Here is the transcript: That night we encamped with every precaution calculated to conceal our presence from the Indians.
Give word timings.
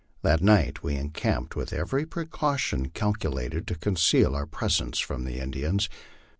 That 0.23 0.41
night 0.41 0.81
we 0.81 0.95
encamped 0.95 1.55
with 1.55 1.71
every 1.71 2.07
precaution 2.07 2.89
calculated 2.89 3.67
to 3.67 3.75
conceal 3.75 4.35
our 4.35 4.47
presence 4.47 4.97
from 4.97 5.25
the 5.25 5.37
Indians. 5.39 5.89